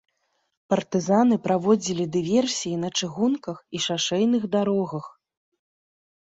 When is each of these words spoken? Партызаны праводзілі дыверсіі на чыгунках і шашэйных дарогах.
Партызаны 0.73 1.35
праводзілі 1.47 2.05
дыверсіі 2.15 2.79
на 2.85 2.89
чыгунках 2.97 3.57
і 3.77 3.83
шашэйных 3.85 4.43
дарогах. 4.57 5.05